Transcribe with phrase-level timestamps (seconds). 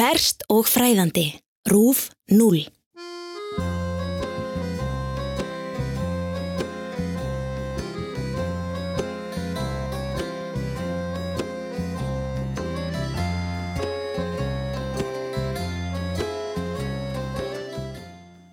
[0.00, 1.26] Ferst og fræðandi.
[1.68, 2.62] Rúf 0.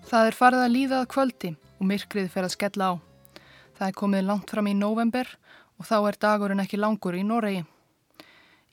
[0.04, 2.94] Það er farið að líða að kvöldi og myrkrið fer að skella á.
[3.80, 5.32] Það er komið langt fram í november
[5.80, 7.64] og þá er dagurinn ekki langur í Noregi.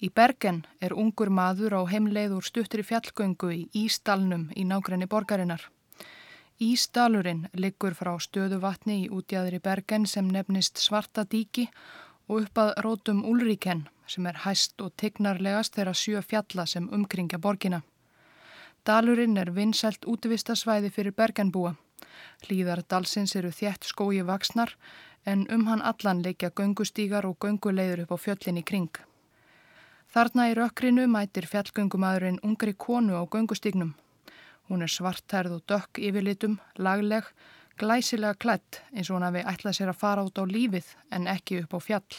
[0.05, 5.63] Í Bergen er ungur maður á heimleið úr stuttri fjallgöngu í Ísdalnum í nákrenni borgarinnar.
[6.61, 11.65] Ísdalurinn liggur frá stöðu vatni í útjæðri Bergen sem nefnist Svarta díki
[12.27, 17.41] og upp að rótum Ulriken sem er hæst og tignarlegast þeirra sjö fjalla sem umkringja
[17.47, 17.81] borgina.
[18.85, 21.73] Dalurinn er vinsælt útvistasvæði fyrir bergenbúa.
[22.45, 24.77] Hlýðar dalsins eru þjætt skói vaksnar
[25.25, 28.93] en um hann allan leikja göngustígar og gönguleiður upp á fjöllin í kring.
[30.15, 33.89] Þarna í rökkrinu mætir fjallgöngumadurinn ungri konu á göngustígnum.
[34.69, 37.25] Hún er svartærð og dökk yfirlitum, lagleg,
[37.75, 41.57] glæsilega klætt eins og hún hafi ætlað sér að fara út á lífið en ekki
[41.65, 42.15] upp á fjall.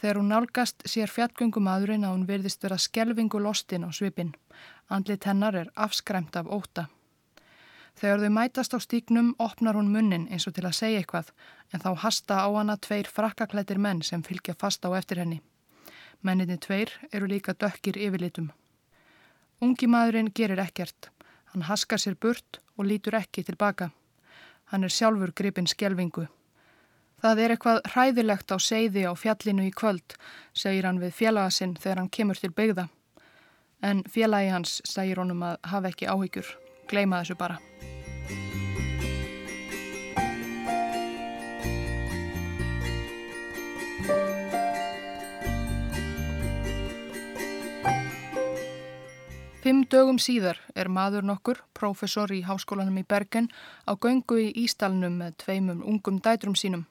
[0.00, 4.32] Þegar hún nálgast sér fjallgöngumadurinn að hún verðist vera skelvingu lostin á svipin.
[4.88, 6.86] Andlit hennar er afskræmt af óta.
[8.00, 11.28] Þegar þau mætast á stíknum opnar hún munnin eins og til að segja eitthvað
[11.76, 15.42] en þá hasta á hana tveir frakkaklættir menn sem fylgja fast á eftir henni.
[16.22, 18.50] Menninni tveir eru líka dökkir yfirlitum.
[19.60, 21.10] Ungi maðurinn gerir ekkert.
[21.52, 23.90] Hann haskar sér burt og lítur ekki tilbaka.
[24.72, 26.26] Hann er sjálfur gripin skjelvingu.
[27.22, 30.18] Það er eitthvað hræðilegt á seiði á fjallinu í kvöld,
[30.52, 32.88] segir hann við félagasinn þegar hann kemur til byggða.
[33.82, 36.56] En félagi hans segir honum að hafa ekki áhyggjur,
[36.90, 37.60] gleima þessu bara.
[49.86, 53.46] Fimm dögum síðar er maður nokkur, prófessor í háskólanum í Bergen,
[53.86, 56.82] á göngu í Ístalnum með tveimum ungum dætrum sínum.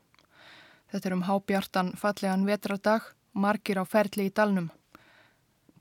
[0.93, 4.69] Þetta er um hábjartan fallegan vetradag, margir á ferli í dalnum.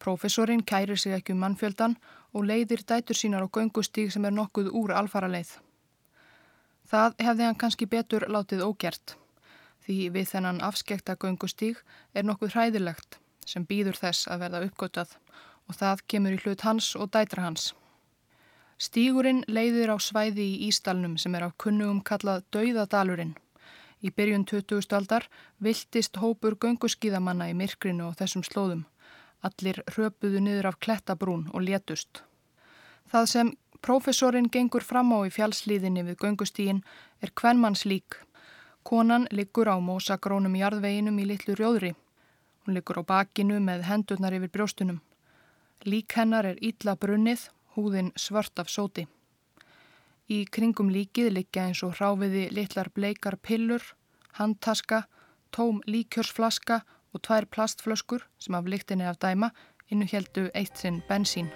[0.02, 1.94] Profesorinn kærir sig ekki um mannfjöldan
[2.34, 5.54] og leiðir dætur sínar á göngustíg sem er nokkuð úr alfara leið.
[6.82, 9.14] Það hefði hann kannski betur látið ógert,
[9.86, 11.78] því við þennan afskekta göngustíg
[12.12, 15.20] er nokkuð hræðilegt sem býður þess að verða uppgötað
[15.68, 17.72] og það kemur í hlut hans og dætra hans.
[18.78, 23.36] Stígurinn leiðir á svæði í Ístalnum sem er á kunnugum kallað Dauðadalurinn.
[24.04, 24.90] Í byrjun 20.
[24.98, 25.28] aldar
[25.62, 28.82] viltist hópur gönguskíðamanna í myrkrinu og þessum slóðum.
[29.46, 32.24] Allir röpuðu niður af klettabrún og létust.
[33.08, 36.84] Það sem profesorinn gengur fram á í fjálslíðinni við göngustígin
[37.22, 38.18] er kvennmanns lík.
[38.82, 41.94] Konan liggur á mósagrónum jarðveginum í litlu rjóðri.
[42.64, 45.00] Hún liggur á bakinu með hendurnar yfir brjóstunum.
[45.84, 49.04] Lík hennar er ítla brunnið, húðin svört af sóti.
[50.32, 53.84] Í kringum líkið liggja eins og hráfiði litlar bleikar pillur,
[54.40, 55.02] handtaska,
[55.52, 56.80] tóm líkjörsflaska
[57.12, 59.52] og tvær plastflöskur sem af lyktinni af dæma
[59.92, 61.52] innuheldu eitt sinn bensín.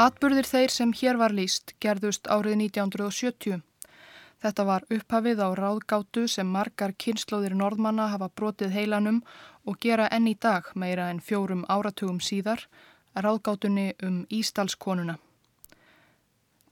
[0.00, 3.58] Atburðir þeir sem hér var líst gerðust árið 1970.
[4.40, 9.18] Þetta var upphafið á ráðgátu sem margar kynnslóðir norðmanna hafa brotið heilanum
[9.68, 12.64] og gera enn í dag meira en fjórum áratugum síðar
[13.12, 15.18] ráðgátunni um Ístalskonuna.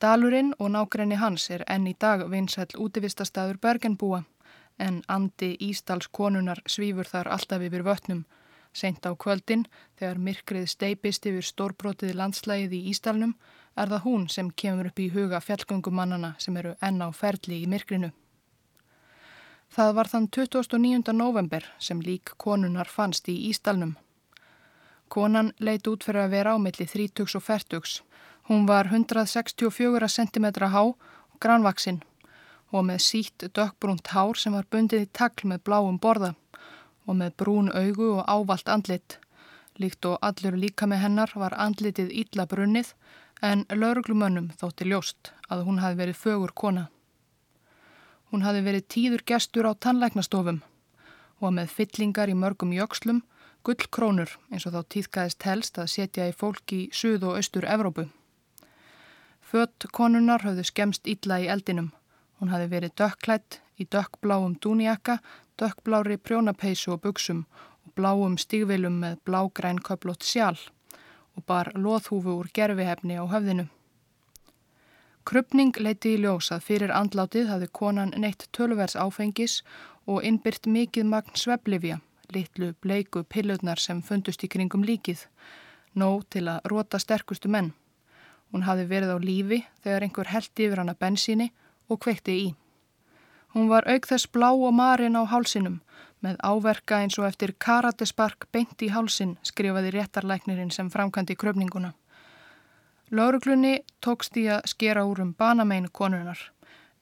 [0.00, 4.22] Dalurinn og nákrenni hans er enn í dag vinsæl útivistastæður Bergenbúa
[4.78, 8.24] en andi Ístalskonunar svífur þar alltaf yfir vötnum.
[8.72, 9.66] Seint á kvöldin,
[9.98, 13.34] þegar myrkrið steipist yfir stórbrotið landslægið í Ístalnum,
[13.76, 17.68] er það hún sem kemur upp í huga fjallgöngumannana sem eru enn á ferli í
[17.70, 18.10] myrkrinu.
[19.68, 21.12] Það var þann 29.
[21.12, 23.96] november sem lík konunar fannst í Ístalnum.
[25.08, 28.02] Konan leit út fyrir að vera á milli 30 og 40.
[28.48, 32.02] Hún var 164 cm há og grannvaksinn
[32.72, 36.34] og með sítt dökkbrúnt hár sem var bundið í takl með bláum borða
[37.08, 39.16] og með brún augu og ávalt andlit.
[39.80, 42.92] Líkt og allur líka með hennar var andlitið ítla brunnið
[43.42, 46.88] en lauruglumönnum þótti ljóst að hún hafi verið fögur kona.
[48.30, 50.60] Hún hafi verið tíður gestur á tannlæknastofum
[51.38, 53.22] og með fyllingar í mörgum jökslum,
[53.64, 58.08] gullkrónur eins og þá tíðkæðist helst að setja í fólk í suð og austur Evrópu.
[59.40, 61.92] Fött konunar hafðu skemst ítla í eldinum.
[62.38, 65.18] Hún hafi verið dökklætt í dökkbláum dúniakka,
[65.58, 67.44] dökkblári prjónapeisu og buksum
[67.86, 70.68] og bláum stígvilum með blágræn köplót sjálf
[71.36, 73.68] og bar loðhúfu úr gerfihefni á höfðinu.
[75.28, 79.58] Krupning leiti í ljós að fyrir andlátið hafði konan neitt tölvers áfengis
[80.06, 81.98] og innbyrt mikið magn sveplifja,
[82.32, 85.26] litlu bleiku pillutnar sem fundust í kringum líkið,
[86.00, 87.74] nóg til að róta sterkustu menn.
[88.48, 91.50] Hún hafði verið á lífi þegar einhver held yfir hana bensíni
[91.88, 92.48] og kveikti í.
[93.54, 95.80] Hún var auk þess blá og marinn á hálsinum
[96.24, 101.94] með áverka eins og eftir karatespark beint í hálsin skrifaði réttarlæknirinn sem framkandi kröfninguna.
[103.10, 106.40] Lauruglunni tókst í að skera úr um banameinu konunar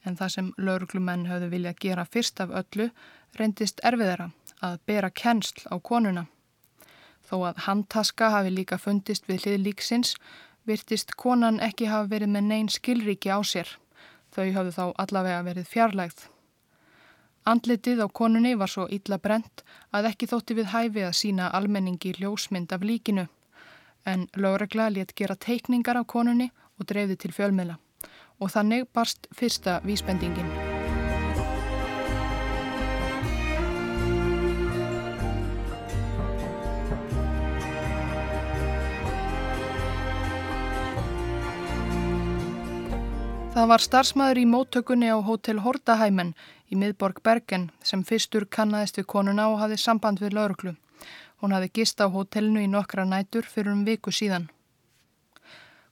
[0.06, 2.90] en það sem lauruglumenn höfðu viljað gera fyrst af öllu
[3.38, 4.30] reyndist erfiðara
[4.62, 6.26] að bera kennsl á konuna.
[7.26, 10.14] Þó að handtaska hafi líka fundist við hlið líksins
[10.66, 13.66] virtist konan ekki hafa verið með neyn skilríki á sér.
[14.30, 16.26] Þau hafðu þá allavega verið fjarlægð.
[17.46, 19.62] Andlitið á konunni var svo illa brent
[19.94, 23.28] að ekki þótti við hæfi að sína almenningi ljósmynd af líkinu
[24.06, 27.78] en lögregla létt gera teikningar af konunni og dreifði til fjölmiðla
[28.42, 30.65] og þannig barst fyrsta vísbendingin.
[43.56, 46.34] Það var starfsmæður í móttökunni á Hotel Hordaheimen
[46.68, 50.72] í miðborg Bergen sem fyrstur kannadist við konuna og hafði samband við lauruglu.
[51.40, 54.50] Hún hafði gist á hotellinu í nokkra nætur fyrir um viku síðan.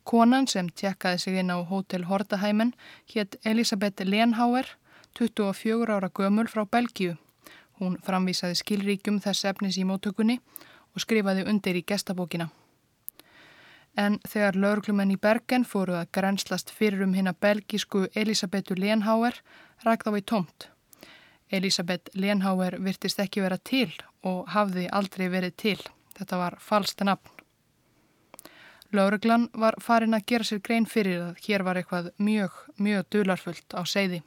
[0.05, 2.75] Konan sem tjekkaði sig inn á Hotel Hordaheimen
[3.15, 4.69] hétt Elisabeth Lenhauer,
[5.17, 7.17] 24 ára gömul frá Belgíu.
[7.81, 10.37] Hún framvísaði skilríkjum þess efnis í móttökunni
[10.93, 12.51] og skrifaði undir í gestabókina
[13.97, 19.39] en þegar lauruglumenn í Bergen fóru að grenslast fyrir um hérna belgísku Elisabethu Lenhauer
[19.85, 20.69] ræk þá í tómt.
[21.53, 23.91] Elisabeth Lenhauer virtist ekki vera til
[24.27, 25.79] og hafði aldrei verið til.
[26.19, 27.31] Þetta var falsta nafn.
[28.95, 33.75] Lauruglan var farin að gera sér grein fyrir að hér var eitthvað mjög, mjög dularfullt
[33.75, 34.23] á seiði.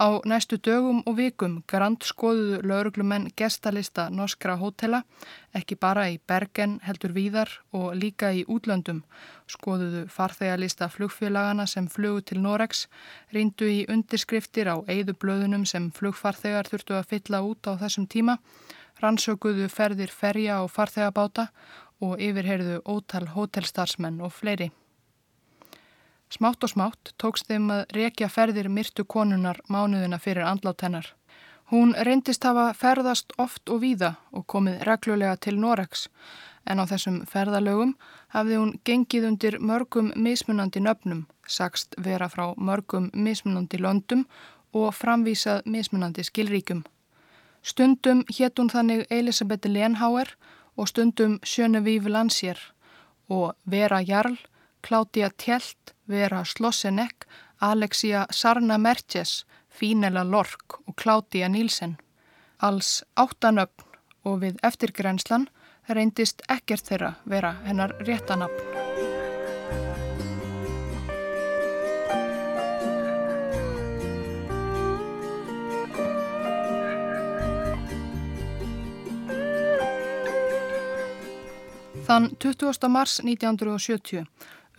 [0.00, 5.02] Á næstu dögum og vikum grand skoðuðu lauruglumenn gestalista norskra hótela,
[5.52, 9.02] ekki bara í Bergen heldur víðar og líka í útlöndum.
[9.44, 12.86] Skoðuðu farþegalista flugfélagana sem flugu til Norex,
[13.36, 18.40] rindu í undirskriftir á eigðu blöðunum sem flugfarþegar þurftu að fylla út á þessum tíma,
[19.04, 21.50] rannsökuðu ferðir ferja og farþegabáta
[22.00, 24.72] og yfirherðu ótal hótelstarfsmenn og fleiri.
[26.30, 31.08] Smátt og smátt tókst þeim að rekja ferðir myrtu konunar mánuðina fyrir andlátt hennar.
[31.70, 36.08] Hún reyndist hafa ferðast oft og víða og komið reglulega til Norex
[36.66, 37.96] en á þessum ferðalögum
[38.34, 44.26] hafði hún gengið undir mörgum mismunandi nöfnum, sagst vera frá mörgum mismunandi löndum
[44.72, 46.84] og framvísað mismunandi skilríkum.
[47.62, 50.34] Stundum hétt hún þannig Elisabeth Lenhauer
[50.76, 52.58] og stundum Sjönevíf Lansér
[53.28, 54.38] og Vera Jarl,
[54.82, 57.26] Kláttía Tjellt, Vera Slossenek,
[57.60, 61.96] Alexia Sarna Merches, Fínela Lork og Kláttía Nílsen.
[62.58, 63.86] Alls áttanöfn
[64.24, 65.46] og við eftirgrenslan
[65.88, 68.66] reyndist ekkert þeirra vera hennar réttanöfn.
[82.10, 82.88] Þann 20.
[82.90, 84.26] mars 1970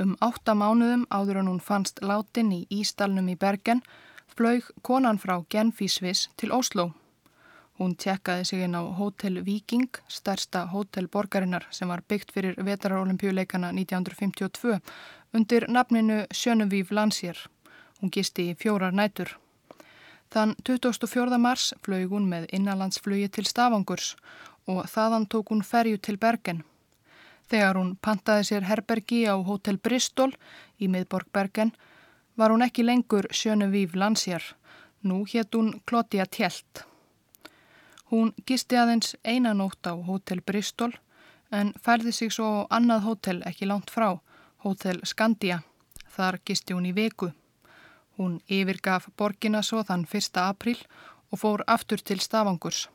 [0.01, 3.83] Um átta mánuðum áður en hún fannst látin í Ístalnum í Bergen
[4.33, 6.87] flög konan frá Genfísvis til Oslo.
[7.77, 14.79] Hún tjekkaði sig inn á Hotel Viking, stærsta hótelborgarinnar sem var byggt fyrir vetararolimpíuleikana 1952
[15.37, 17.37] undir nafninu Sjönuvíf Lansér.
[18.01, 19.35] Hún gisti í fjórar nætur.
[20.33, 21.37] Þann 24.
[21.37, 24.15] mars flög hún með innanlandsflugi til Stavangurs
[24.65, 26.63] og þaðan tók hún ferju til Bergen.
[27.51, 30.29] Þegar hún pantaði sér herbergi á Hotel Bristol
[30.79, 31.73] í miðborg Bergen
[32.39, 34.45] var hún ekki lengur Sjönevíf Lansjar.
[35.03, 36.85] Nú hétt hún Klotja Tjelt.
[38.07, 40.95] Hún gisti aðeins einanótt á Hotel Bristol
[41.51, 44.21] en færði sig svo á annað hótel ekki langt frá,
[44.63, 45.59] Hotel Skandia.
[46.15, 47.33] Þar gisti hún í veku.
[48.15, 50.39] Hún yfirgaf borgina svo þann 1.
[50.39, 50.79] april
[51.31, 52.87] og fór aftur til Stavangurs.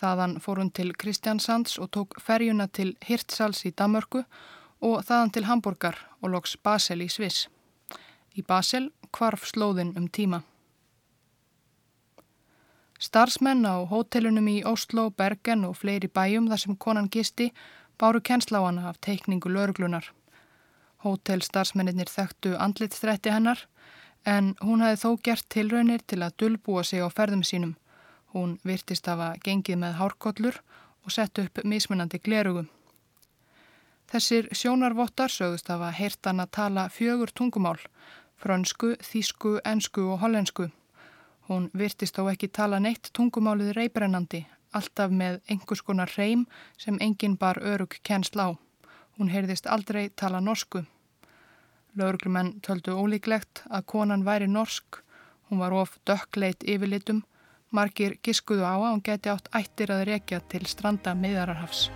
[0.00, 4.22] Þaðan fór hún til Kristjansands og tók ferjuna til Hirtshals í Damörku
[4.80, 7.48] og þaðan til Hamburgar og loks Basel í Sviss.
[8.32, 10.40] Í Basel kvarf slóðin um tíma.
[13.00, 17.50] Starsmenn á hótelunum í Oslo, Bergen og fleiri bæjum þar sem konan gisti
[18.00, 20.12] báru hana af teikningu lauruglunar.
[21.04, 23.66] Hótelstarfsmennir þekktu andlitstrætti hennar
[24.24, 27.76] en hún hafi þó gert tilraunir til að dulbúa sig á ferðum sínum
[28.34, 30.60] Hún virtist hafa gengið með hárkollur
[31.04, 32.68] og sett upp mismunandi glerugum.
[34.10, 37.78] Þessir sjónarvottar sögust hafa heyrtan að tala fjögur tungumál,
[38.42, 40.70] frönsku, þísku, ensku og hollensku.
[41.46, 44.44] Hún virtist þó ekki tala neitt tungumálið reybrennandi,
[44.74, 46.46] alltaf með einhvers konar reym
[46.78, 48.48] sem enginn bar örug kennsl á.
[49.18, 50.84] Hún heyrðist aldrei tala norsku.
[51.98, 55.02] Lauruglumenn töldu ólíklegt að konan væri norsk.
[55.50, 57.24] Hún var of dökkleit yfirlitum.
[57.70, 61.88] Margir giskuðu á að hún geti átt ættir að rekja til stranda miðararhafs.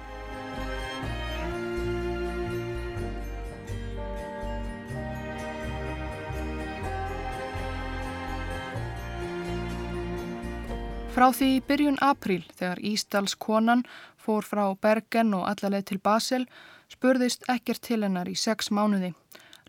[11.15, 13.85] Frá því byrjun apríl þegar Ísdals konan
[14.19, 16.47] fór frá Bergen og allarleið til Basel
[16.91, 19.13] spurðist ekkert til hennar í sex mánuði.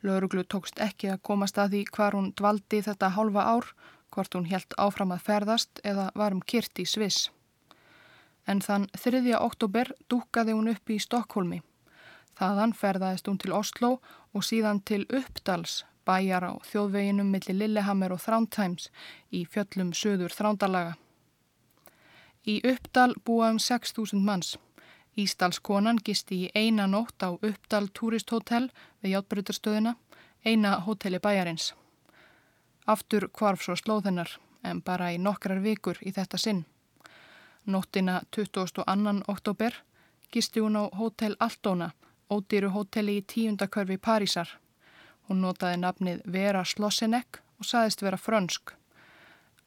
[0.06, 3.70] Lauruglu tókst ekki að komast að því hvar hún dvaldi þetta hálfa ár,
[4.16, 7.30] hvort hún helt áfram að ferðast eða varum kyrt í Sviss.
[8.48, 9.22] En þann 3.
[9.38, 11.62] oktober dúkaði hún upp í Stokkólmi.
[12.36, 13.92] Þaðan ferðaðist hún til Oslo
[14.36, 18.90] og síðan til Uppdals, bæjar á þjóðveginum millir Lillehammer og Þrántæms
[19.32, 20.96] í fjöllum söður Þrándalaga.
[22.46, 24.56] Í Uppdal búa um 6.000 manns.
[25.18, 28.68] Ísdalskonan gisti í eina nótt á Uppdal Túristhótel
[29.02, 29.96] við Játbrytarstöðina,
[30.46, 31.72] eina hóteli bæjarins.
[32.86, 34.30] Aftur kvarf svo slóð hennar,
[34.64, 36.66] en bara í nokkrar vikur í þetta sinn.
[37.66, 38.84] Nóttina 22.
[39.28, 39.74] oktober
[40.32, 41.92] gisti hún á hótel Aldóna,
[42.30, 44.50] ódýru hóteli í tíundakörfi Parísar.
[45.28, 48.76] Hún notaði nafnið Vera Slossenek og saðist vera frönsk.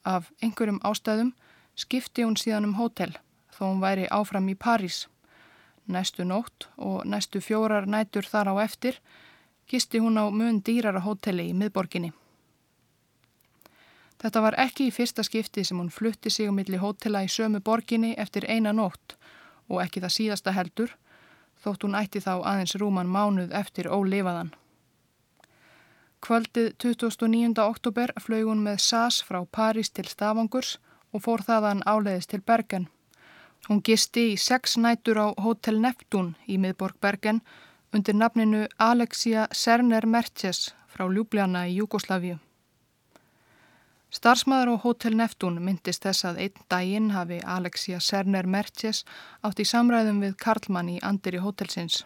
[0.04, 1.32] Af einhverjum ástæðum
[1.74, 3.16] skipti hún síðan um hótel,
[3.50, 5.08] þó hún væri áfram í París.
[5.86, 9.02] Næstu nótt og næstu fjórar nætur þar á eftir
[9.66, 12.12] gisti hún á mun dýrara hóteli í miðborginni.
[14.18, 17.60] Þetta var ekki í fyrsta skipti sem hún flutti sig um milli hótela í sömu
[17.62, 19.14] borginni eftir eina nótt
[19.68, 20.94] og ekki það síðasta heldur,
[21.62, 24.50] þótt hún ætti þá aðeins rúman mánuð eftir ólifaðan.
[26.24, 27.62] Kvöldið 29.
[27.62, 30.78] oktober flög hún með SAS frá París til Stavangurs
[31.14, 32.88] og fór þaðan áleiðis til Bergen.
[33.68, 37.40] Hún gisti í sex nætur á Hotel Neptún í miðborg Bergen
[37.94, 42.38] undir nafninu Alexia Serner Merches frá Ljúbljana í Júgoslavíu.
[44.08, 49.02] Starsmaður á Hotel Neptún myndist þess að einn daginn hafi Alexia Serner Merches
[49.44, 52.04] átt í samræðum við Karlmann í andir í hotelsins.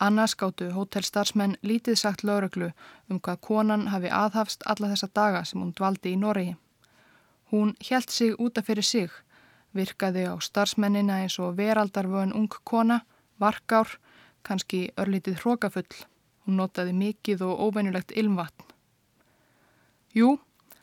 [0.00, 2.70] Annars gáttu hotelstarfsmenn lítið sagt lauruglu
[3.08, 6.56] um hvað konan hafi aðhafst alla þessa daga sem hún dvaldi í Noregi.
[7.52, 9.12] Hún helt sig útaf fyrir sig
[9.76, 13.02] virkaði á starfsmennina eins og veraldarvöðun ung kona,
[13.40, 13.98] varkár,
[14.42, 15.88] kannski örlítið hrókafull.
[16.44, 18.64] Hún notaði mikið og óveinulegt ilmvatn.
[20.12, 20.38] Jú,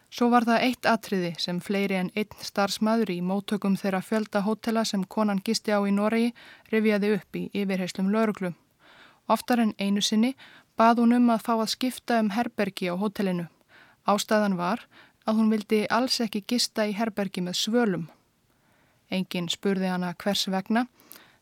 [0.10, 4.86] svo var það eitt atriði sem fleiri en einn starfsmaður í móttökum þeirra fjölda hótela
[4.86, 6.34] sem konan gisti á í Noregi
[6.72, 8.54] revjaði upp í yfirheyslum lauruglu.
[9.30, 10.36] Oftar en einu sinni
[10.78, 13.50] bað hún um að fá að skipta um herbergi á hótelinu.
[14.10, 14.86] Ástæðan var
[15.26, 18.08] að hún vildi alls ekki gista í herbergi með svölum.
[19.10, 20.88] Engin spurði hana hvers vegna.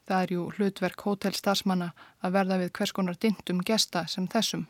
[0.07, 1.91] Það er jú hlutverk hótelstarsmanna
[2.23, 4.67] að verða við hvers konar dindum gesta sem þessum.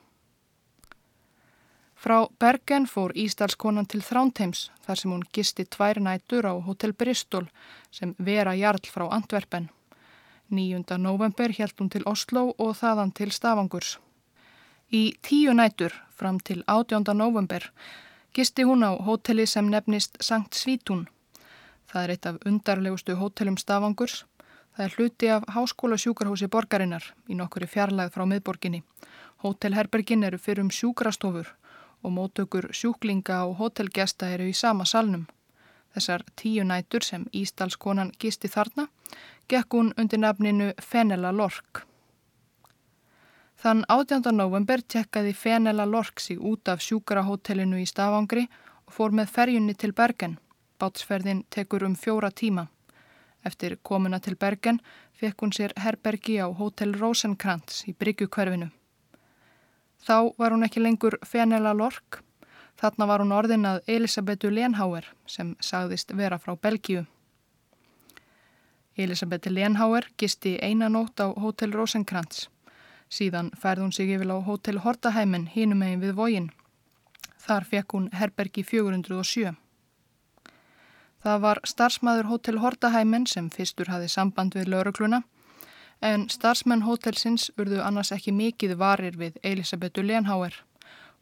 [1.98, 7.50] Frá Bergen fór Ísdalskonan til Þránteims þar sem hún gisti tvær nætur á Hotel Bristol
[7.92, 9.70] sem vera jarl frá Antwerpen.
[10.50, 10.98] 9.
[10.98, 13.98] november held hún til Oslo og þaðan til Stavangurs.
[14.94, 17.04] Í tíu nætur fram til 18.
[17.18, 17.72] november
[18.34, 21.08] gisti hún á hotelli sem nefnist Sankt Svítún
[21.88, 24.25] Það er eitt af undarlegustu hótelum Stafangurs.
[24.75, 28.82] Það er hluti af háskóla sjúkarhósi borgarinnar í nokkuri fjarlæð frá miðborginni.
[29.44, 31.48] Hótelherbergin eru fyrir um sjúkrastofur
[32.08, 35.26] og mótökur sjúklinga og hótelgesta eru í sama salnum.
[35.94, 38.88] Þessar tíu nætur sem Ísdalskonan gisti þarna
[39.52, 41.84] gekk hún undir nafninu Fenela Lork.
[43.58, 44.32] Þann 18.
[44.38, 48.46] november tekkaði Fenela Lork sig út af sjúkrahótelinu í Stafangri
[48.86, 50.38] og fór með ferjunni til Bergen.
[50.80, 52.68] Bátsferðin tekur um fjóra tíma.
[53.44, 54.80] Eftir komuna til Bergen
[55.18, 58.70] fekk hún sér herbergi á Hotel Rosenkrantz í Bryggjukverfinu.
[60.08, 62.22] Þá var hún ekki lengur Fenela Lork.
[62.80, 67.04] Þarna var hún orðin að Elisabetu Lenhauer sem sagðist vera frá Belgíu.
[68.96, 72.48] Elisabeti Lenhauer gisti einanótt á Hotel Rosenkrantz.
[73.12, 76.50] Síðan færði hún sig yfir á Hotel Hortaheimen hínum megin við vógin.
[77.44, 79.58] Þar fekk hún herbergi 407.
[81.20, 85.26] Það var starfsmæður Hotel Hortaheimen sem fyrstur hafi samband við laurugluna
[86.01, 90.54] en starfsmenn hotelsins urðu annars ekki mikið varir við Elisabetu Lenhauer.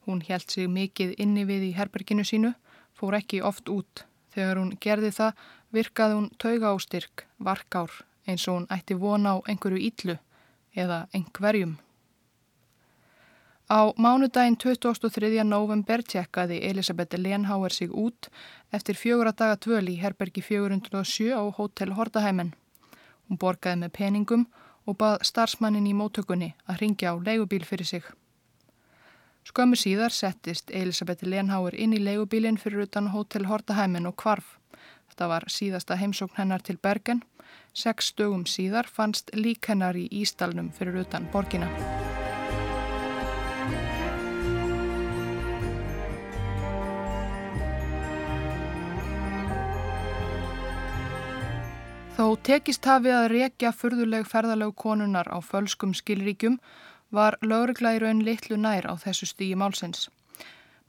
[0.06, 2.54] Hún held sig mikið inni við í herberginu sínu,
[2.94, 4.06] fór ekki oft út.
[4.36, 7.92] Þegar hún gerði það virkaði hún tauga á styrk, varkár,
[8.28, 10.18] eins og hún ætti vona á einhverju íllu
[10.76, 11.78] eða engverjum.
[13.66, 15.42] Á mánudaginn 23.
[15.44, 18.30] november tjekkaði Elisabeth Lenhauer sig út
[18.72, 22.54] eftir fjögur að daga tvöl í herbergi 407 á Hotel Hordaheimen.
[23.26, 28.06] Hún borgaði með peningum og bað starfsmannin í móttökunni að ringja á leigubíl fyrir sig.
[29.46, 34.58] Skömmu síðar settist Elisabeth Lenhauer inn í leigubílinn fyrir utan Hotel Hordaheimen og kvarf.
[35.10, 37.22] Þetta var síðasta heimsókn hennar til Bergen.
[37.74, 41.70] Seks dögum síðar fannst lík hennar í Ístalnum fyrir utan borgina.
[52.16, 56.54] Þó tekist hafið að rekja furðuleg ferðalög konunar á fölskum skilríkjum
[57.12, 60.06] var lögregla í raun litlu nær á þessu stígi málsins.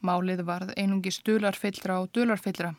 [0.06, 2.76] Málið varð einungi stularfyllra og dularfyllra.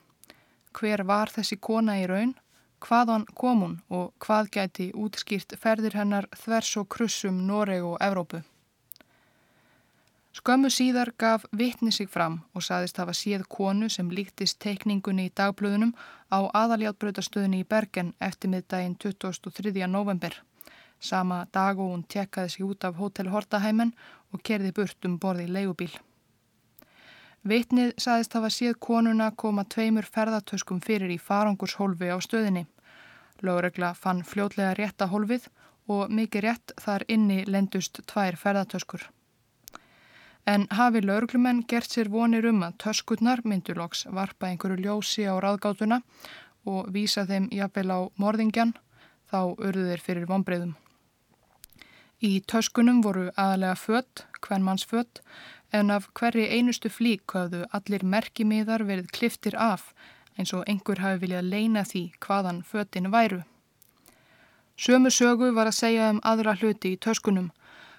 [0.72, 2.38] Hver var þessi kona í raun?
[2.80, 8.46] Hvaðan kom hún og hvað gæti útskýrt ferðir hennar þvers og krussum Noreg og Evrópu?
[10.38, 15.36] Skömmu síðar gaf vittni sig fram og saðist hafa séð konu sem líktist teikningunni í
[15.36, 15.98] dagblöðunum
[16.32, 19.88] á aðaljáttbröðastöðinni í Bergen eftir miðdægin 23.
[19.88, 20.34] november.
[21.00, 23.94] Sama dag og hún tjekkaði sig út af Hotel Hortaheimen
[24.34, 25.92] og kerði burt um borði leigubíl.
[27.48, 32.66] Vittnið saðist hafa séð konuna koma tveimur ferðartöskum fyrir í farangurshólfi á stöðinni.
[33.46, 35.48] Lóregla fann fljótlega rétta hólfið
[35.88, 39.06] og mikið rétt þar inni lendust tvær ferðartöskur.
[40.48, 46.02] En hafi lauruglumenn gert sér vonir um að töskutnar mynduloks varpa einhverju ljósi á ráðgátuna
[46.64, 48.72] og vísa þeim jafnvel á morðingjan,
[49.28, 50.76] þá urðu þeir fyrir vonbreyðum.
[52.24, 55.20] Í töskunum voru aðalega fött, hvern manns fött,
[55.72, 59.92] en af hverri einustu flík hafðu allir merkimiðar verið kliftir af
[60.38, 63.44] eins og einhver hafi viljað leina því hvaðan föttin væru.
[64.78, 67.52] Sömu sögu var að segja um aðra hluti í töskunum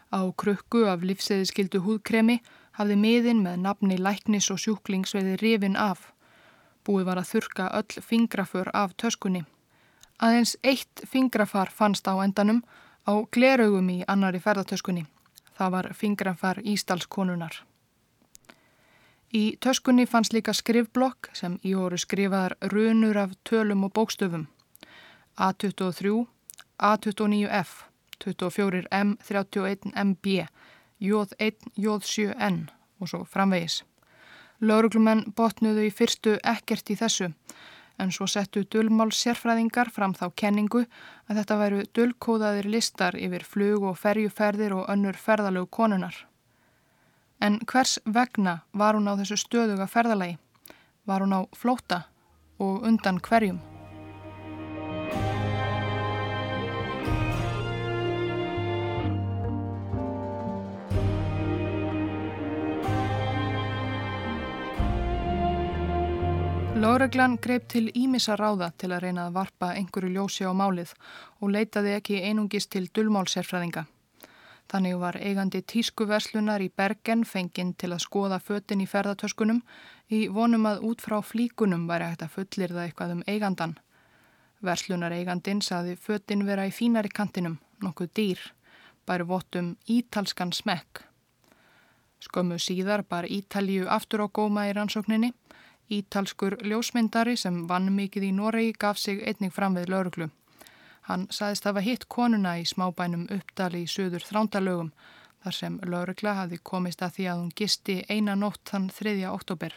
[0.08, 2.38] Á krukku af livseðiskildu húðkremi
[2.78, 6.12] hafði miðin með nafni læknis og sjúklings veði rifin af.
[6.86, 9.44] Búið var að þurka öll fingraför af töskunni.
[10.18, 12.62] Aðeins eitt fingrafar fannst á endanum
[13.04, 15.04] á glerögum í annari ferðartöskunni.
[15.58, 17.60] Það var fingrafar Ístalskonunar.
[19.34, 24.46] Í töskunni fannst líka skrifblokk sem í voru skrifaðar runur af tölum og bókstöfum.
[25.36, 26.24] A23,
[26.80, 27.87] A29F
[28.24, 30.46] 24M31MB,
[31.00, 33.84] J1, J7N og svo framvegis.
[34.60, 37.30] Lauruglumenn botnuðu í fyrstu ekkert í þessu
[37.98, 40.84] en svo settu dullmál sérfræðingar fram þá kenningu
[41.26, 46.14] að þetta væru dullkóðaðir listar yfir flug og ferjuferðir og önnur ferðalög konunar.
[47.40, 50.38] En hvers vegna var hún á þessu stöðuga ferðalagi?
[51.06, 52.06] Var hún á flóta
[52.58, 53.77] og undan hverjum?
[66.88, 70.94] Lóreglan greip til ímissa ráða til að reyna að varpa einhverju ljósi á málið
[71.44, 73.82] og leitaði ekki einungis til dullmálsérfræðinga.
[74.72, 79.58] Þannig var eigandi tískuverslunar í Bergen fenginn til að skoða föttin í ferðartöskunum
[80.08, 83.74] í vonum að út frá flíkunum væri hægt að fullir það eitthvað um eigandan.
[84.64, 88.46] Verslunar eigandin saði föttin vera í fínari kantinum, nokkuð dýr,
[89.04, 91.04] bæri votum ítalskan smekk.
[92.24, 95.34] Skömmu síðar bar Ítalju aftur á góma í rannsókninni
[95.88, 100.26] Ítalskur ljósmyndari sem vann mikið í Noregi gaf sig einnig fram við lauruglu.
[101.08, 104.90] Hann saðist hafa hitt konuna í smábænum uppdali í söður þrándalögum
[105.44, 109.14] þar sem laurugla hafi komist að því að hún gisti eina nótt þann 3.
[109.30, 109.72] oktober.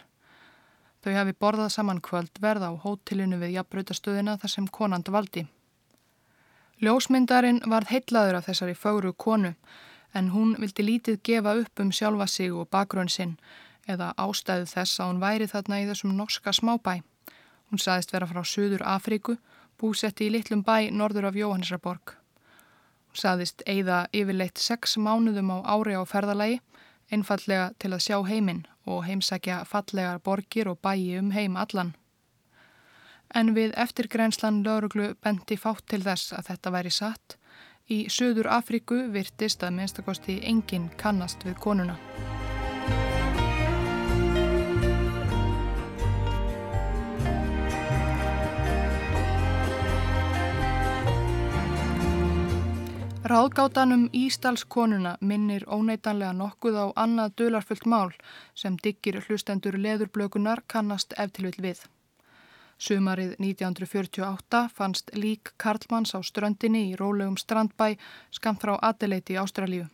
[1.02, 5.47] Þau hafi borðað saman kvöld verð á hótelinu við jafnbröytastöðina þar sem konand valdi.
[6.84, 9.56] Ljósmyndarin varð heitlaður af þessari fögru konu
[10.13, 13.38] en hún vildi lítið gefa upp um sjálfa sig og bakgrunn sinn
[13.91, 17.01] eða ástæðu þess að hún væri þarna í þessum norska smábæ.
[17.71, 19.38] Hún saðist vera frá Suður Afríku,
[19.80, 22.15] búsetti í litlum bæ norður af Jóhannesraborg.
[23.12, 26.60] Hún saðist eigða yfirleitt sex mánuðum á ári á ferðalagi,
[27.12, 31.93] einfallega til að sjá heiminn og heimsækja fallegar borgir og bæi um heim allan.
[33.36, 37.38] En við eftirgrenslan lauruglu bendi fátt til þess að þetta væri satt.
[37.91, 41.97] Í Suður Afríku virtist að minnstakosti enginn kannast við konuna.
[53.21, 58.10] Ráðgátanum Ísdalskonuna minnir óneitanlega nokkuð á annað dölarfullt mál
[58.57, 61.84] sem diggir hlustendur leðurblökunar kannast eftirvill við.
[62.81, 67.93] Sumarið 1948 fannst lík Karlmanns á ströndinni í rólegum strandbæ
[68.34, 69.86] skamt frá Adelaide í Ástralíu.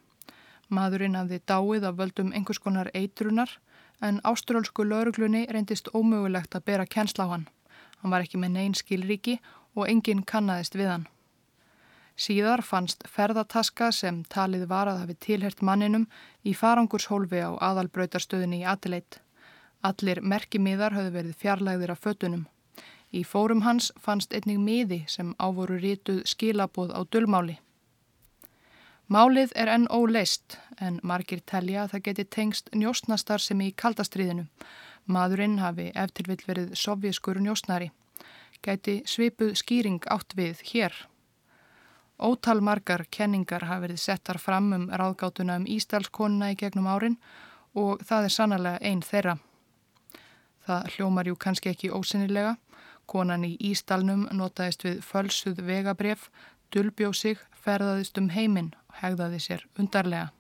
[0.72, 3.52] Maðurinn hafði dáið af völdum einhvers konar eitrunar
[4.00, 7.46] en ástrálsku lauruglunni reyndist ómögulegt að bera kennsla á hann.
[8.00, 9.42] Hann var ekki með neyn skilríki
[9.76, 11.08] og enginn kannaðist við hann.
[12.18, 16.08] Síðar fannst ferðataska sem talið var að hafi tilhert manninum
[16.42, 19.20] í farangurshólfi á aðalbröytarstöðinni í Adelaide.
[19.86, 22.48] Allir merkimiðar höfðu verið fjarlægðir af fötunum.
[23.14, 27.60] Í fórum hans fannst einnig miði sem ávoru rítuð skilaboð á dullmáli.
[29.08, 34.48] Málið er enn óleist en margir telja að það geti tengst njóstnastar sem í kaldastriðinu.
[35.06, 37.92] Maðurinn hafi eftir vill verið sovjaskur njóstnari.
[38.66, 40.98] Gæti svipuð skýring átt við hér.
[42.18, 47.18] Ótal margar kenningar hafi verið settar fram um ráðgátuna um Ísdalskonuna í gegnum árin
[47.78, 49.36] og það er sannlega einn þeirra.
[50.66, 52.56] Það hljómar jú kannski ekki ósynilega.
[53.08, 56.28] Konan í Ísdalnum notaðist við fölsuð vegabref,
[56.74, 60.37] dulbjóð sig, ferðaðist um heiminn og hegðaði sér undarlega.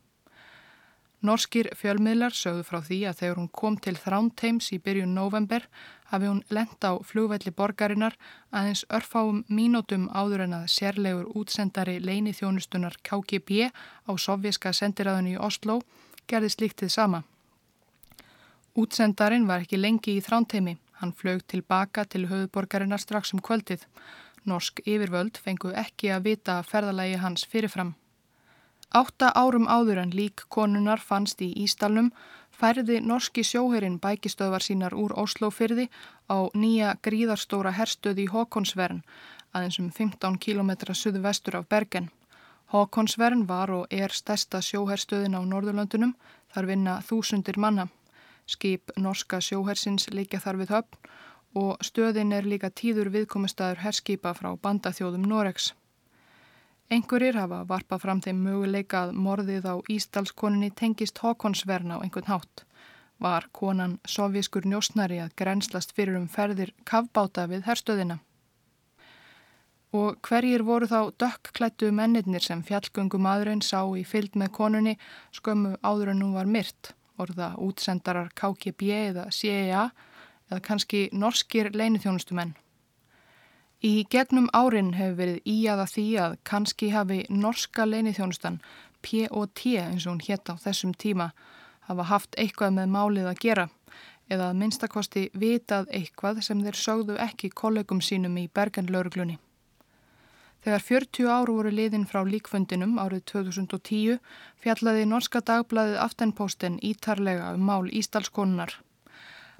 [1.27, 5.65] Norskir fjölmiðlar sögðu frá því að þegar hún kom til Þránteims í byrjun november
[6.11, 8.15] hafi hún lent á flugvelli borgarinnar
[8.55, 13.67] aðeins örfáum mínútum áður en að sérlegur útsendari leini þjónustunar KGB
[14.07, 15.81] á sovjerska sendiræðunni í Oslo
[16.31, 17.23] gerði slíktið sama.
[18.77, 20.77] Útsendarin var ekki lengi í þránteimi.
[21.01, 23.83] Hann flög tilbaka til höfuborgarinnar strax um kvöldið.
[24.47, 27.97] Norsk yfirvöld fengu ekki að vita ferðalagi hans fyrirfram.
[28.95, 32.11] Átta árum áður en lík konunar fannst í Ístalnum
[32.55, 35.89] færði norski sjóherin bækistöðvar sínar úr Oslofyrði
[36.31, 39.03] á nýja gríðarstóra herstöði í Håkonsvern,
[39.51, 42.09] aðeins um 15 km suðu vestur af Bergen.
[42.71, 46.15] Håkonsvern var og er stærsta sjóherstöðin á Norðurlöndunum,
[46.51, 47.87] þar vinna þúsundir manna.
[48.47, 51.11] Skip norska sjóhersins líka þar við höfn
[51.55, 55.73] og stöðin er líka tíður viðkomistæður herskipa frá bandaþjóðum Noregs.
[56.87, 62.63] Engurir hafa varpað fram þeim möguleika að morðið á Ísdalskoninni tengist Håkonsverna á einhvern hátt.
[63.19, 68.19] Var konan sovjískur njósnari að grenslast fyrir um ferðir kavbáta við herstöðina.
[69.91, 74.95] Og hverjir voru þá dökkklættu mennirnir sem fjallgöngu maðurinn sá í fylg með konunni
[75.35, 76.93] skömmu áður en hún var myrt?
[77.17, 79.89] orða útsendarar KGB eða CIA
[80.49, 82.53] eða kannski norskir leinithjónustumenn.
[83.85, 88.57] Í gegnum árin hefur verið íaða því að kannski hafi norska leinithjónustan
[89.05, 91.31] POT eins og hún hétt á þessum tíma
[91.85, 93.67] hafa haft eitthvað með málið að gera
[94.33, 99.37] eða að minnstakosti vitað eitthvað sem þeir sögðu ekki kollegum sínum í bergenlauruglunni.
[100.65, 104.17] Þegar 40 áru voru liðin frá líkfundinum árið 2010
[104.63, 108.73] fjallaði norska dagbladið Aftenposten ítarlega um mál Ísdalskonunnar.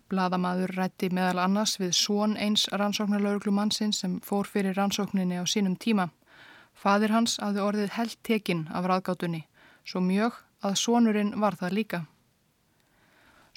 [0.07, 6.09] Bladamadur rætti meðal annars við svon eins rannsóknarlauglumannsinn sem fór fyrir rannsókninni á sínum tíma.
[6.73, 9.43] Fadir hans hafði orðið held tekinn af ráðgátunni,
[9.83, 12.05] svo mjög að svonurinn var það líka.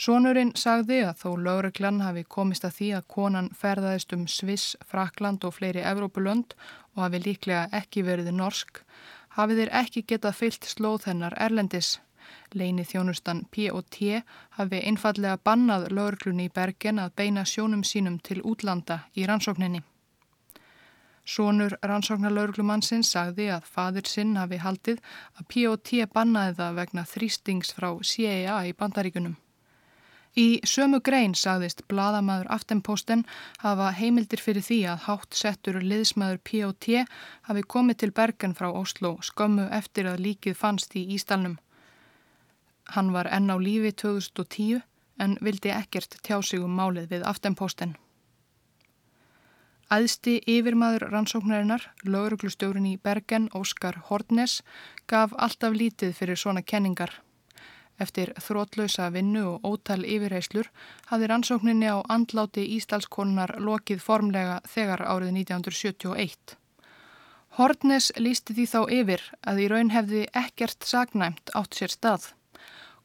[0.01, 5.45] Sónurinn sagði að þó lögreglann hafi komist að því að konan ferðaðist um Sviss, Frakland
[5.45, 6.55] og fleiri Evrópulönd
[6.95, 8.81] og hafi líklega ekki verið norsk,
[9.37, 11.99] hafi þeir ekki getað fyllt slóð hennar erlendis.
[12.55, 14.23] Leini þjónustan P.O.T.
[14.59, 19.83] hafi einfallega bannað lögreglunni í Bergen að beina sjónum sínum til útlanda í rannsókninni.
[21.31, 24.99] Sónur rannsóknarlauglumannsins sagði að fadir sinn hafi haldið
[25.37, 26.07] að P.O.T.
[26.15, 29.37] bannaði það vegna þrýstings frá CIA í bandaríkunum.
[30.39, 33.25] Í sömu grein sagðist bladamæður Aftenposten
[33.65, 37.05] hafa heimildir fyrir því að hátt settur liðsmæður P.O.T.
[37.49, 41.59] hafi komið til Bergen frá Oslo skömmu eftir að líkið fannst í Ístalnum.
[42.95, 44.83] Hann var enn á lífi 2010
[45.21, 47.97] en vildi ekkert tjá sig um málið við Aftenposten.
[49.91, 54.61] Æðsti yfirmaður rannsóknarinnar, lauruglustjórin í Bergen, Óskar Hortnes,
[55.11, 57.11] gaf alltaf lítið fyrir svona kenningar.
[58.01, 60.71] Eftir þrótlausa vinnu og ótal yfirheyslur
[61.11, 66.57] hafði rannsókninni á andláti Ísdalskonunar lokið formlega þegar árið 1971.
[67.59, 72.31] Hortnes lísti því þá yfir að í raun hefði ekkert sagnæmt átt sér stað.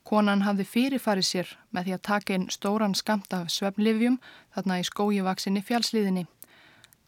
[0.06, 4.20] Konan hafði fyrirfarið sér með því að taka inn stóran skamt af svefnlifjum
[4.54, 6.26] þarna í skójivaksinni fjálsliðinni.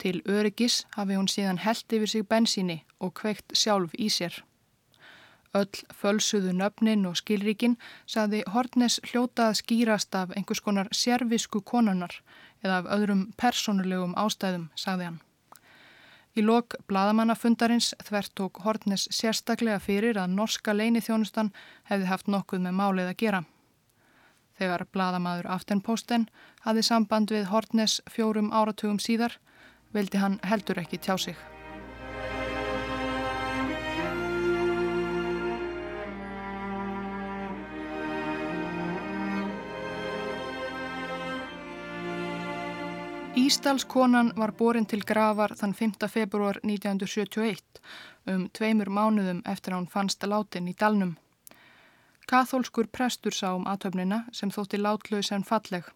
[0.02, 4.42] Til öryggis hafi hún síðan held yfir sig bensíni og kveikt sjálf í sér.
[5.54, 12.18] Öll fölsuðu nöfnin og skilríkin saði Hortnes hljóta að skýrast af einhvers konar sérvisku konunar
[12.64, 15.22] eða af öðrum personulegum ástæðum, sagði hann.
[16.38, 21.50] Í lok bladamannafundarins þvert tók Hortnes sérstaklega fyrir að norska leinithjónustan
[21.90, 23.42] hefði haft nokkuð með málið að gera.
[24.58, 26.28] Þegar bladamadur Aftenposten
[26.62, 29.40] hafði samband við Hortnes fjórum áratugum síðar,
[29.90, 31.57] vildi hann heldur ekki tjá sig.
[43.38, 45.92] Ísdalskonan var borin til gravar þann 5.
[46.10, 47.78] februar 1971
[48.32, 51.12] um tveimur mánuðum eftir að hún fannst látin í dalnum.
[52.26, 55.86] Kathólskur prestur sá um aðtöfnina sem þótti látlaus en falleg.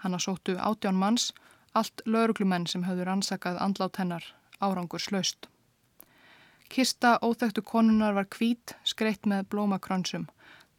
[0.00, 1.34] Hanna sóttu átján manns,
[1.74, 4.24] allt lauruglumenn sem höfður ansakað andlát hennar,
[4.60, 5.50] árangur slaust.
[6.72, 10.24] Kista óþægtu konunar var kvít, skreitt með blómakrönsum.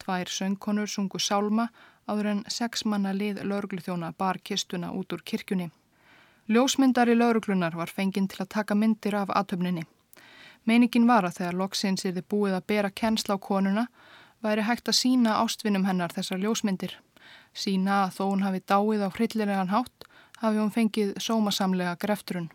[0.01, 1.69] Tvær söngkonur sungu sálma
[2.09, 5.69] áður en sex manna lið laurugluþjóna bar kistuna út úr kirkjunni.
[6.49, 9.83] Ljósmyndari lauruglunar var fenginn til að taka myndir af aðtöfninni.
[10.65, 13.83] Meiningin var að þegar loksins er þið búið að bera kennsla á konuna
[14.41, 16.95] væri hægt að sína ástvinnum hennar þessar ljósmyndir.
[17.53, 20.09] Sína að þó hún hafi dáið á hryllilegan hátt
[20.41, 22.49] hafi hún fengið sómasamlega grefturun.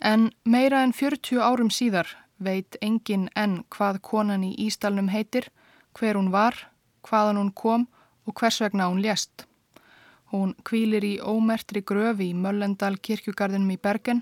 [0.00, 5.48] En meira en 40 árum síðar veit engin enn hvað konan í Ístalnum heitir,
[5.96, 6.56] hver hún var,
[7.08, 7.88] hvaðan hún kom
[8.28, 9.46] og hvers vegna hún lést.
[10.30, 14.20] Hún kvílir í ómertri gröfi í Möllendal kirkjugarðinum í Bergen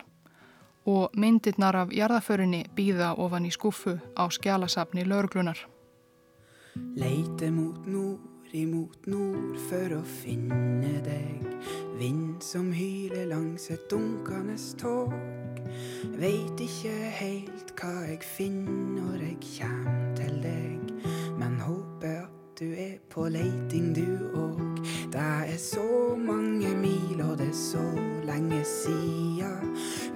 [0.89, 5.61] og myndirnar af jarðaförinni býða ofan í skuffu á skjálasafni lauruglunar.
[6.97, 8.25] Leite mot nord,
[8.57, 11.45] imot nord for å finne deg.
[11.99, 15.13] Vind som hyler langs et dunkende tog.
[16.17, 20.93] Veit ikke helt hva jeg finner jeg kjem til deg,
[21.37, 24.81] men håper du er på leiting, du òg.
[25.13, 27.85] Det er så mange mil, og det er så
[28.27, 29.53] lenge sia.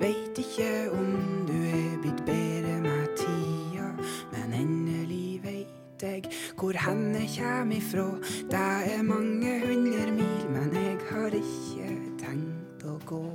[0.00, 1.12] Veit ikke om
[1.46, 3.86] du er blitt bedre med tida,
[4.32, 6.26] men endelig veit jeg
[6.58, 8.08] hvor henne kjem ifra
[8.50, 13.26] Det er mange hundre mil, men jeg har ikke tenkt å gå.